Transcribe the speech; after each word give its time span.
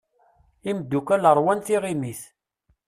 Imddukal 0.69 1.23
rwan 1.39 1.59
tiɣimit. 1.65 2.21